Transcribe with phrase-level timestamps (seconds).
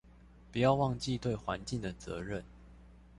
[0.51, 2.43] 不要忘記對環境的責任